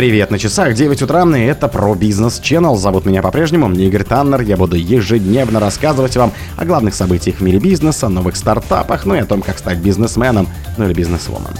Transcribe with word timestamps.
Привет, 0.00 0.30
на 0.30 0.38
часах 0.38 0.72
9 0.72 1.02
утра, 1.02 1.24
и 1.36 1.42
это 1.42 1.68
про 1.68 1.94
бизнес 1.94 2.40
Channel. 2.40 2.74
Зовут 2.74 3.04
меня 3.04 3.20
по-прежнему 3.20 3.70
Игорь 3.70 4.04
Таннер. 4.04 4.40
Я 4.40 4.56
буду 4.56 4.74
ежедневно 4.74 5.60
рассказывать 5.60 6.16
вам 6.16 6.32
о 6.56 6.64
главных 6.64 6.94
событиях 6.94 7.36
в 7.36 7.42
мире 7.42 7.58
бизнеса, 7.58 8.08
новых 8.08 8.36
стартапах, 8.36 9.04
ну 9.04 9.14
и 9.14 9.18
о 9.18 9.26
том, 9.26 9.42
как 9.42 9.58
стать 9.58 9.76
бизнесменом, 9.76 10.48
ну 10.78 10.86
или 10.86 10.94
бизнесвумен. 10.94 11.50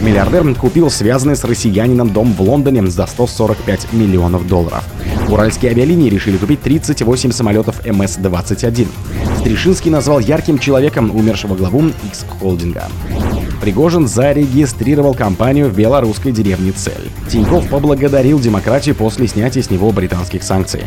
Миллиардер 0.00 0.54
купил 0.54 0.92
связанный 0.92 1.34
с 1.34 1.42
россиянином 1.42 2.10
дом 2.10 2.32
в 2.34 2.40
Лондоне 2.40 2.86
за 2.86 3.04
145 3.04 3.92
миллионов 3.92 4.46
долларов. 4.46 4.84
Уральские 5.28 5.72
авиалинии 5.72 6.08
решили 6.08 6.36
купить 6.36 6.62
38 6.62 7.32
самолетов 7.32 7.84
МС-21. 7.84 8.86
Стришинский 9.40 9.90
назвал 9.90 10.20
ярким 10.20 10.60
человеком 10.60 11.10
умершего 11.16 11.56
главу 11.56 11.88
X-холдинга. 11.88 12.84
Пригожин 13.60 14.06
зарегистрировал 14.06 15.14
компанию 15.14 15.68
в 15.68 15.74
белорусской 15.74 16.32
деревне 16.32 16.72
Цель. 16.72 17.10
Тиньков 17.30 17.68
поблагодарил 17.68 18.38
демократию 18.38 18.94
после 18.94 19.26
снятия 19.26 19.62
с 19.62 19.70
него 19.70 19.90
британских 19.90 20.42
санкций. 20.42 20.84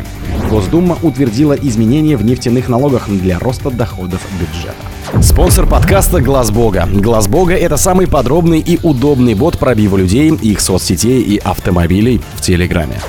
Госдума 0.50 0.96
утвердила 1.02 1.52
изменения 1.52 2.16
в 2.16 2.24
нефтяных 2.24 2.68
налогах 2.68 3.08
для 3.08 3.38
роста 3.38 3.70
доходов 3.70 4.26
бюджета. 4.40 5.22
Спонсор 5.22 5.66
подкаста 5.66 6.20
Глаз 6.20 6.50
Бога. 6.50 6.88
Глаз 6.90 7.28
Бога 7.28 7.54
это 7.54 7.76
самый 7.76 8.06
подробный 8.06 8.60
и 8.60 8.78
удобный 8.82 9.34
бот 9.34 9.58
пробива 9.58 9.96
людей, 9.96 10.30
их 10.30 10.60
соцсетей 10.60 11.20
и 11.20 11.38
автомобилей 11.38 12.20
в 12.34 12.40
Телеграме. 12.40 13.00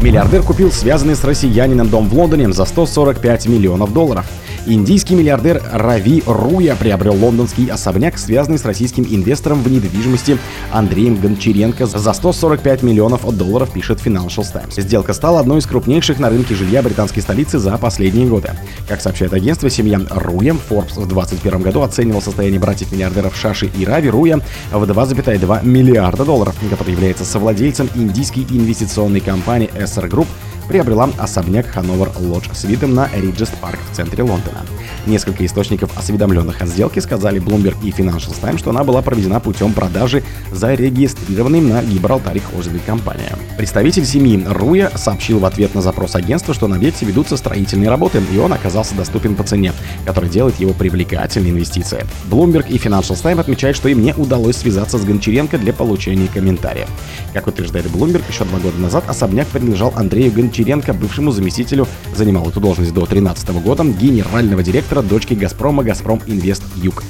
Миллиардер 0.00 0.42
купил 0.42 0.72
связанный 0.72 1.14
с 1.14 1.24
россиянином 1.24 1.88
дом 1.88 2.08
в 2.08 2.14
Лондоне 2.14 2.52
за 2.52 2.64
145 2.64 3.46
миллионов 3.48 3.92
долларов. 3.92 4.26
Индийский 4.66 5.14
миллиардер 5.14 5.62
Рави 5.72 6.22
Руя 6.26 6.76
приобрел 6.76 7.14
лондонский 7.14 7.66
особняк, 7.68 8.18
связанный 8.18 8.58
с 8.58 8.64
российским 8.66 9.04
инвестором 9.04 9.62
в 9.62 9.70
недвижимости 9.70 10.36
Андреем 10.70 11.16
Гончаренко 11.16 11.86
за 11.86 12.12
145 12.12 12.82
миллионов 12.82 13.24
долларов, 13.36 13.72
пишет 13.72 14.00
Financial 14.04 14.44
Times. 14.52 14.74
Сделка 14.76 15.14
стала 15.14 15.40
одной 15.40 15.60
из 15.60 15.66
крупнейших 15.66 16.18
на 16.18 16.28
рынке 16.28 16.54
жилья 16.54 16.82
британской 16.82 17.22
столицы 17.22 17.58
за 17.58 17.78
последние 17.78 18.26
годы. 18.26 18.50
Как 18.86 19.00
сообщает 19.00 19.32
агентство, 19.32 19.70
семья 19.70 19.98
Руя 20.10 20.54
Forbes 20.68 21.00
в 21.00 21.08
2021 21.08 21.62
году 21.62 21.80
оценивал 21.80 22.20
состояние 22.20 22.60
братьев-миллиардеров 22.60 23.34
Шаши 23.34 23.70
и 23.78 23.86
Рави 23.86 24.10
Руя 24.10 24.40
в 24.70 24.82
2,2 24.82 25.64
миллиарда 25.64 26.26
долларов, 26.26 26.54
который 26.68 26.92
является 26.92 27.24
совладельцем 27.24 27.88
индийской 27.94 28.42
инвестиционной 28.50 29.20
компании 29.20 29.70
SR 29.74 30.08
Group, 30.10 30.26
приобрела 30.70 31.10
особняк 31.18 31.66
Хановер 31.66 32.12
Лодж 32.20 32.46
с 32.52 32.62
видом 32.62 32.94
на 32.94 33.08
Риджест 33.12 33.56
Парк 33.56 33.80
в 33.90 33.96
центре 33.96 34.22
Лондона. 34.22 34.64
Несколько 35.04 35.44
источников, 35.44 35.90
осведомленных 35.98 36.62
о 36.62 36.66
сделке, 36.66 37.00
сказали 37.00 37.42
Bloomberg 37.42 37.76
и 37.82 37.90
Financial 37.90 38.32
Times, 38.40 38.60
что 38.60 38.70
она 38.70 38.84
была 38.84 39.02
проведена 39.02 39.40
путем 39.40 39.72
продажи 39.72 40.22
зарегистрированной 40.52 41.60
на 41.60 41.82
Гибралтаре 41.82 42.40
хозяйной 42.40 42.80
компании. 42.86 43.32
Представитель 43.56 44.04
семьи 44.04 44.46
Руя 44.46 44.92
сообщил 44.94 45.40
в 45.40 45.44
ответ 45.44 45.74
на 45.74 45.82
запрос 45.82 46.14
агентства, 46.14 46.54
что 46.54 46.68
на 46.68 46.76
объекте 46.76 47.04
ведутся 47.04 47.36
строительные 47.36 47.88
работы, 47.88 48.22
и 48.32 48.38
он 48.38 48.52
оказался 48.52 48.94
доступен 48.94 49.34
по 49.34 49.42
цене, 49.42 49.72
которая 50.04 50.30
делает 50.30 50.60
его 50.60 50.72
привлекательной 50.72 51.50
инвестицией. 51.50 52.04
Bloomberg 52.30 52.68
и 52.68 52.76
Financial 52.76 53.20
Times 53.20 53.40
отмечают, 53.40 53.76
что 53.76 53.88
им 53.88 54.02
не 54.02 54.14
удалось 54.14 54.58
связаться 54.58 54.98
с 54.98 55.04
Гончаренко 55.04 55.58
для 55.58 55.72
получения 55.72 56.28
комментариев. 56.32 56.88
Как 57.32 57.48
утверждает 57.48 57.86
Bloomberg, 57.86 58.22
еще 58.28 58.44
два 58.44 58.60
года 58.60 58.78
назад 58.78 59.04
особняк 59.08 59.48
принадлежал 59.48 59.92
Андрею 59.96 60.30
Гончаренко, 60.30 60.59
Гончаренко, 60.60 60.92
бывшему 60.92 61.32
заместителю, 61.32 61.86
занимал 62.14 62.48
эту 62.48 62.60
должность 62.60 62.92
до 62.92 63.00
2013 63.00 63.50
года, 63.62 63.84
генерального 63.84 64.62
директора 64.62 65.02
дочки 65.02 65.34
«Газпрома» 65.34 65.82
«Газпром 65.82 66.20
Инвест 66.26 66.62
Юг» 66.76 67.02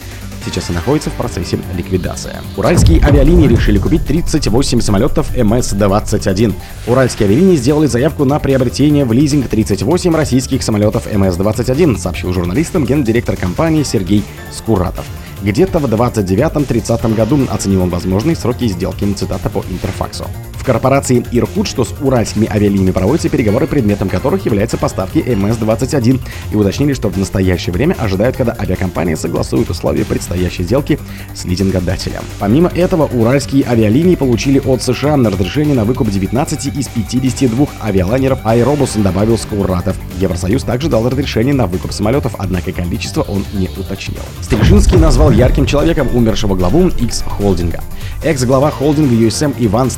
сейчас 0.43 0.71
и 0.71 0.73
находится 0.73 1.11
в 1.11 1.13
процессе 1.15 1.59
ликвидации. 1.77 2.33
Уральские 2.57 3.05
авиалинии 3.05 3.47
решили 3.47 3.77
купить 3.77 4.07
38 4.07 4.81
самолетов 4.81 5.37
МС-21. 5.37 6.55
Уральские 6.87 7.29
авиалинии 7.29 7.57
сделали 7.57 7.87
заявку 7.87 8.25
на 8.25 8.39
приобретение 8.39 9.05
в 9.05 9.13
лизинг 9.13 9.49
38 9.49 10.17
российских 10.17 10.63
самолетов 10.63 11.07
МС-21, 11.07 11.99
сообщил 11.99 12.33
журналистам 12.33 12.87
гендиректор 12.87 13.37
компании 13.37 13.83
Сергей 13.83 14.25
Скуратов. 14.51 15.05
Где-то 15.43 15.79
в 15.79 15.85
29-30 15.85 17.15
году 17.15 17.41
оценил 17.51 17.83
он 17.83 17.91
возможные 17.91 18.35
сроки 18.35 18.67
сделки, 18.67 19.13
цитата 19.13 19.51
по 19.51 19.63
Интерфаксу. 19.69 20.25
В 20.61 20.63
корпорации 20.63 21.25
«Иркут», 21.33 21.69
что 21.69 21.85
с 21.85 21.95
уральскими 22.03 22.47
авиалиниями 22.47 22.91
проводятся 22.91 23.31
переговоры, 23.31 23.67
предметом 23.67 24.11
которых 24.11 24.45
являются 24.45 24.77
поставки 24.77 25.17
МС-21, 25.17 26.21
и 26.53 26.55
уточнили, 26.55 26.93
что 26.93 27.09
в 27.09 27.17
настоящее 27.17 27.73
время 27.73 27.97
ожидают, 27.99 28.37
когда 28.37 28.55
авиакомпания 28.61 29.17
согласует 29.17 29.71
условия 29.71 30.05
предстоящей 30.05 30.65
сделки 30.65 30.99
с 31.35 31.47
лизингодателем. 31.47 32.21
Помимо 32.39 32.69
этого, 32.69 33.07
уральские 33.07 33.65
авиалинии 33.67 34.17
получили 34.17 34.59
от 34.59 34.83
США 34.83 35.17
на 35.17 35.31
разрешение 35.31 35.75
на 35.75 35.85
выкуп 35.85 36.11
19 36.11 36.67
из 36.77 36.89
52 36.89 37.67
авиалайнеров 37.83 38.41
Аэробус, 38.45 38.97
добавил 38.97 39.39
Скуратов. 39.39 39.97
Евросоюз 40.19 40.65
также 40.65 40.91
дал 40.91 41.09
разрешение 41.09 41.55
на 41.55 41.67
выкуп 41.69 41.93
самолетов, 41.93 42.35
однако 42.39 42.71
количество 42.73 43.23
он 43.23 43.47
не 43.55 43.71
уточнил. 43.79 44.21
Стрижинский 44.43 44.99
назвал 44.99 45.31
ярким 45.31 45.65
человеком 45.65 46.15
умершего 46.15 46.55
главу 46.55 46.89
X-холдинга. 46.89 47.81
Экс-глава 48.23 48.71
холдинга 48.71 49.15
USM 49.15 49.55
Иван 49.59 49.91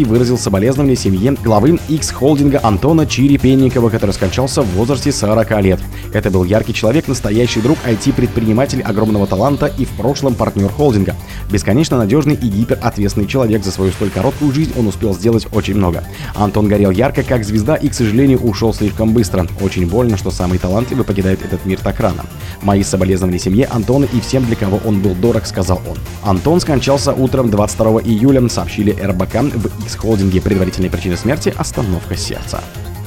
Стришинский 0.00 0.04
выразил 0.04 0.38
соболезнования 0.38 0.96
семье 0.96 1.32
главы 1.42 1.78
X-холдинга 1.88 2.60
Антона 2.62 3.06
Черепенникова, 3.06 3.90
который 3.90 4.12
скончался 4.12 4.62
в 4.62 4.66
возрасте 4.74 5.12
40 5.12 5.62
лет. 5.62 5.80
Это 6.12 6.30
был 6.30 6.44
яркий 6.44 6.72
человек, 6.72 7.08
настоящий 7.08 7.60
друг, 7.60 7.78
IT-предприниматель 7.86 8.82
огромного 8.82 9.26
таланта 9.26 9.66
и 9.66 9.84
в 9.84 9.90
прошлом 9.90 10.34
партнер 10.34 10.70
холдинга. 10.70 11.14
Бесконечно 11.50 11.98
надежный 11.98 12.34
и 12.34 12.48
гиперответственный 12.48 13.26
человек. 13.26 13.64
За 13.64 13.70
свою 13.70 13.92
столь 13.92 14.10
короткую 14.10 14.52
жизнь 14.52 14.72
он 14.76 14.86
успел 14.86 15.14
сделать 15.14 15.46
очень 15.52 15.74
много. 15.74 16.04
Антон 16.34 16.68
горел 16.68 16.90
ярко, 16.90 17.22
как 17.22 17.44
звезда, 17.44 17.74
и, 17.74 17.88
к 17.88 17.94
сожалению, 17.94 18.38
ушел 18.38 18.72
слишком 18.72 19.12
быстро. 19.12 19.46
Очень 19.60 19.86
больно, 19.86 20.16
что 20.16 20.30
самый 20.30 20.58
талантливый 20.58 21.04
покидает 21.04 21.44
этот 21.44 21.66
мир 21.66 21.78
так 21.78 22.00
рано. 22.00 22.24
Мои 22.62 22.82
соболезнования 22.82 23.38
семье 23.38 23.66
Антона 23.66 24.06
и 24.12 24.20
всем, 24.20 24.44
для 24.44 24.56
кого 24.56 24.80
он 24.84 25.00
был 25.00 25.14
дорог, 25.14 25.46
сказал 25.46 25.80
он. 25.88 25.98
Антон 26.22 26.60
скончался 26.60 27.12
утром 27.12 27.50
22 27.50 28.02
июля, 28.02 28.40
сообщили 28.48 28.92
РБК 28.92 29.54
в 29.54 29.89
X-холдинге. 29.90 30.40
Предварительные 30.40 30.90
причины 30.90 31.16
смерти– 31.16 31.52
остановка 31.58 32.16
сердца. 32.16 32.62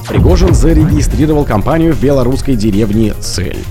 Пригожин 0.08 0.52
зарегистрировал 0.52 1.44
компанию 1.44 1.94
в 1.94 2.00
белорусской 2.00 2.56
деревне 2.56 3.14
Цель. 3.14 3.64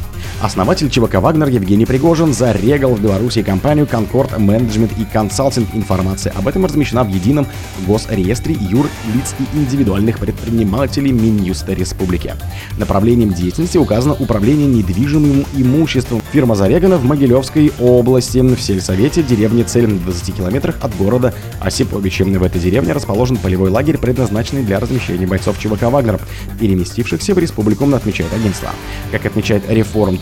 Основатель 0.44 0.90
ЧВК 0.90 1.22
«Вагнер» 1.22 1.48
Евгений 1.48 1.86
Пригожин 1.86 2.34
зарегал 2.34 2.96
в 2.96 3.02
Беларуси 3.02 3.42
компанию 3.42 3.88
«Конкорд 3.88 4.38
Менеджмент 4.38 4.92
и 5.00 5.06
Консалтинг». 5.06 5.70
Информация 5.74 6.34
об 6.34 6.50
этом 6.50 6.66
размещена 6.66 7.06
в 7.06 7.08
едином 7.08 7.48
госреестре 7.88 8.54
юр 8.60 8.90
лиц 9.16 9.36
и 9.40 9.58
индивидуальных 9.58 10.20
предпринимателей 10.20 11.14
Минюста 11.14 11.72
Республики. 11.72 12.36
Направлением 12.78 13.32
деятельности 13.32 13.78
указано 13.78 14.16
управление 14.16 14.68
недвижимым 14.68 15.46
имуществом. 15.56 16.22
Фирма 16.34 16.56
зарегана 16.56 16.98
в 16.98 17.06
Могилевской 17.06 17.72
области, 17.80 18.40
в 18.40 18.60
сельсовете 18.60 19.24
деревни 19.24 19.64
Цель 19.64 19.88
в 19.88 20.04
20 20.04 20.36
километрах 20.36 20.76
от 20.82 20.94
города 20.98 21.34
Осиповичи. 21.62 22.24
В 22.24 22.44
этой 22.44 22.60
деревне 22.60 22.92
расположен 22.92 23.38
полевой 23.38 23.70
лагерь, 23.70 23.98
предназначенный 23.98 24.64
для 24.64 24.82
размещения 24.82 25.26
бойцов 25.26 25.58
ЧВК 25.58 25.84
«Вагнер», 25.84 26.20
переместившихся 26.60 27.34
в 27.34 27.38
республику, 27.38 27.86
отмечает 27.96 28.34
агентство. 28.34 28.72
Как 29.10 29.26
отмечает 29.26 29.64
реформ 29.70 30.18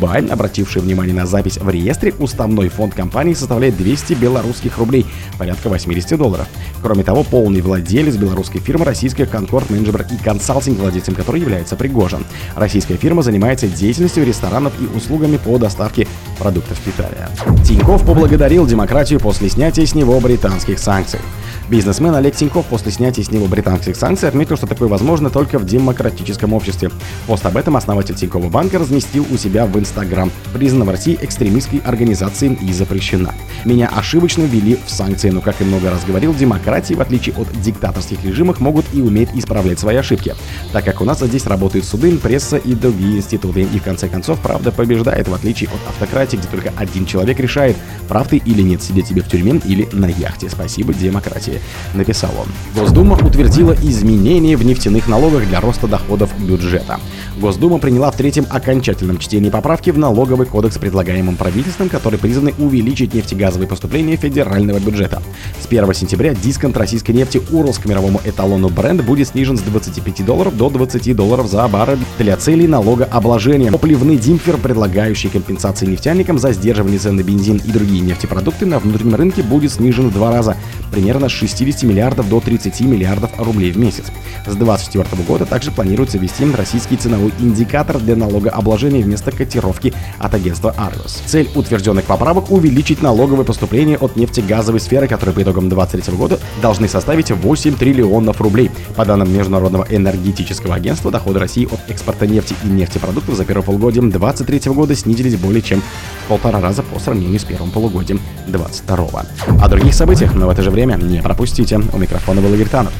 Бай, 0.00 0.26
обративший 0.26 0.82
внимание 0.82 1.14
на 1.14 1.26
запись 1.26 1.58
в 1.58 1.68
реестре, 1.68 2.14
уставной 2.18 2.68
фонд 2.68 2.94
компании 2.94 3.34
составляет 3.34 3.76
200 3.76 4.14
белорусских 4.14 4.78
рублей, 4.78 5.06
порядка 5.38 5.68
80 5.68 6.18
долларов. 6.18 6.46
Кроме 6.82 7.04
того, 7.04 7.22
полный 7.22 7.60
владелец 7.60 8.16
белорусской 8.16 8.60
фирмы 8.60 8.84
российская 8.84 9.24
Concord 9.24 9.68
Management 9.68 10.14
и 10.14 10.22
консалтинг, 10.22 10.78
владельцем 10.78 11.14
которой 11.14 11.40
является 11.40 11.76
Пригожин. 11.76 12.24
Российская 12.54 12.96
фирма 12.96 13.22
занимается 13.22 13.68
деятельностью 13.68 14.24
ресторанов 14.24 14.72
и 14.80 14.96
услугами 14.96 15.36
по 15.36 15.58
доставке 15.58 16.06
продуктов 16.38 16.78
питания. 16.80 17.28
Тиньков 17.64 18.04
поблагодарил 18.06 18.66
демократию 18.66 19.20
после 19.20 19.48
снятия 19.48 19.86
с 19.86 19.94
него 19.94 20.18
британских 20.20 20.78
санкций. 20.78 21.20
Бизнесмен 21.68 22.14
Олег 22.14 22.36
Тиньков 22.36 22.66
после 22.66 22.92
снятия 22.92 23.24
с 23.24 23.30
него 23.30 23.46
британских 23.46 23.96
санкций 23.96 24.28
отметил, 24.28 24.56
что 24.56 24.66
такое 24.66 24.88
возможно 24.88 25.30
только 25.30 25.58
в 25.58 25.66
демократическом 25.66 26.52
обществе. 26.52 26.90
Пост 27.26 27.44
об 27.46 27.56
этом 27.56 27.76
основатель 27.76 28.14
Тинькова 28.14 28.48
банка 28.48 28.78
разместил 28.78 29.26
у 29.30 29.36
себя 29.36 29.66
в 29.66 29.78
Инстаграм. 29.78 30.30
Признана 30.52 30.84
в 30.84 30.90
России 30.90 31.18
экстремистской 31.20 31.80
организацией 31.80 32.54
и 32.54 32.72
запрещена. 32.72 33.34
Меня 33.64 33.88
ошибочно 33.88 34.42
ввели 34.42 34.78
в 34.86 34.90
санкции, 34.90 35.30
но, 35.30 35.40
как 35.40 35.60
и 35.60 35.64
много 35.64 35.90
раз 35.90 36.04
говорил, 36.04 36.34
демократии, 36.34 36.94
в 36.94 37.00
отличие 37.00 37.34
от 37.36 37.48
диктаторских 37.60 38.24
режимов, 38.24 38.60
могут 38.60 38.84
и 38.92 39.00
уметь 39.00 39.30
исправлять 39.34 39.80
свои 39.80 39.96
ошибки. 39.96 40.34
Так 40.72 40.84
как 40.84 41.00
у 41.00 41.04
нас 41.04 41.20
здесь 41.20 41.46
работают 41.46 41.84
суды, 41.84 42.16
пресса 42.18 42.56
и 42.56 42.74
другие 42.74 43.18
институты. 43.18 43.62
И 43.62 43.78
в 43.78 43.82
конце 43.82 44.08
концов, 44.08 44.40
правда 44.40 44.70
побеждает, 44.70 45.28
в 45.28 45.34
отличие 45.34 45.68
от 45.70 45.80
автократии, 45.88 46.36
где 46.36 46.48
только 46.48 46.72
один 46.76 47.06
человек 47.06 47.40
решает, 47.40 47.76
прав 48.08 48.28
ты 48.28 48.36
или 48.36 48.62
нет, 48.62 48.82
сидеть 48.82 49.08
тебе 49.08 49.22
в 49.22 49.28
тюрьме 49.28 49.60
или 49.64 49.88
на 49.92 50.06
яхте. 50.06 50.48
Спасибо, 50.48 50.94
демократия. 50.94 51.35
России, 51.36 51.60
написал 51.94 52.30
он. 52.38 52.46
Госдума 52.74 53.14
утвердила 53.14 53.74
изменения 53.82 54.56
в 54.56 54.64
нефтяных 54.64 55.06
налогах 55.08 55.46
для 55.46 55.60
роста 55.60 55.86
доходов 55.86 56.30
бюджета. 56.38 56.98
Госдума 57.38 57.78
приняла 57.78 58.10
в 58.10 58.16
третьем 58.16 58.46
окончательном 58.48 59.18
чтении 59.18 59.50
поправки 59.50 59.90
в 59.90 59.98
налоговый 59.98 60.46
кодекс, 60.46 60.78
предлагаемым 60.78 61.36
правительством, 61.36 61.88
которые 61.88 62.18
призваны 62.18 62.54
увеличить 62.58 63.12
нефтегазовые 63.14 63.68
поступления 63.68 64.16
федерального 64.16 64.78
бюджета. 64.78 65.22
С 65.60 65.66
1 65.66 65.94
сентября 65.94 66.34
дисконт 66.34 66.76
российской 66.76 67.12
нефти 67.12 67.40
Уралс 67.50 67.78
к 67.78 67.84
мировому 67.84 68.20
эталону 68.24 68.68
бренд 68.68 69.02
будет 69.04 69.28
снижен 69.28 69.58
с 69.58 69.62
25 69.62 70.24
долларов 70.24 70.56
до 70.56 70.70
20 70.70 71.14
долларов 71.14 71.46
за 71.48 71.68
баррель 71.68 71.98
для 72.18 72.36
целей 72.36 72.66
налогообложения. 72.66 73.70
Топливный 73.70 74.16
димфер, 74.16 74.56
предлагающий 74.56 75.28
компенсации 75.28 75.86
нефтяникам 75.86 76.38
за 76.38 76.52
сдерживание 76.52 76.98
цен 76.98 77.16
на 77.16 77.22
бензин 77.22 77.56
и 77.58 77.70
другие 77.70 78.00
нефтепродукты 78.00 78.64
на 78.64 78.78
внутреннем 78.78 79.16
рынке 79.16 79.42
будет 79.42 79.72
снижен 79.72 80.08
в 80.08 80.12
два 80.14 80.32
раза, 80.32 80.56
примерно 80.90 81.25
с 81.28 81.32
60 81.32 81.82
миллиардов 81.82 82.28
до 82.28 82.40
30 82.40 82.80
миллиардов 82.82 83.30
рублей 83.38 83.72
в 83.72 83.78
месяц. 83.78 84.04
С 84.46 84.54
2024 84.54 85.22
года 85.24 85.46
также 85.46 85.70
планируется 85.70 86.18
ввести 86.18 86.36
российский 86.54 86.96
ценовой 86.96 87.32
индикатор 87.38 87.98
для 87.98 88.16
налогообложения 88.16 89.02
вместо 89.02 89.32
котировки 89.32 89.92
от 90.18 90.34
агентства 90.34 90.74
Argos. 90.76 91.20
Цель 91.26 91.48
утвержденных 91.54 92.04
поправок– 92.04 92.50
увеличить 92.50 93.02
налоговые 93.02 93.44
поступления 93.44 93.96
от 93.96 94.16
нефтегазовой 94.16 94.80
сферы, 94.80 95.08
которые 95.08 95.34
по 95.34 95.42
итогам 95.42 95.68
2023 95.68 96.16
года 96.16 96.40
должны 96.62 96.88
составить 96.88 97.30
8 97.30 97.74
триллионов 97.74 98.40
рублей. 98.40 98.70
По 98.94 99.04
данным 99.04 99.32
Международного 99.32 99.86
энергетического 99.88 100.74
агентства, 100.74 101.10
доходы 101.10 101.38
России 101.38 101.66
от 101.70 101.80
экспорта 101.88 102.26
нефти 102.26 102.54
и 102.64 102.68
нефтепродуктов 102.68 103.34
за 103.34 103.44
первое 103.44 103.64
полугодие 103.64 104.02
2023 104.02 104.72
года 104.72 104.94
снизились 104.94 105.36
более 105.36 105.62
чем 105.62 105.82
в 106.24 106.28
полтора 106.28 106.60
раза 106.60 106.82
по 106.82 106.98
сравнению 106.98 107.40
с 107.40 107.44
первым 107.44 107.70
полугодием 107.70 108.20
2022. 108.46 109.24
О 109.62 109.68
других 109.68 109.94
событиях, 109.94 110.34
но 110.34 110.46
в 110.46 110.50
это 110.50 110.62
же 110.62 110.70
время 110.70 110.96
не 111.16 111.22
пропустите. 111.22 111.80
У 111.92 111.98
микрофона 111.98 112.40
был 112.40 112.54
Игорь 112.54 112.68
Танов. 112.68 112.92